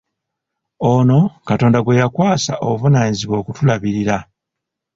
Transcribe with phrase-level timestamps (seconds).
[0.91, 4.17] Ono Katonda gwe yakwasa obuvunaanyizibwa okutulabirira.